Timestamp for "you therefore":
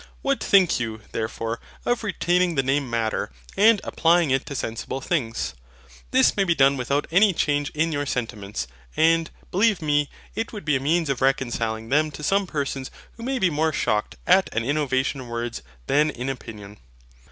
0.79-1.59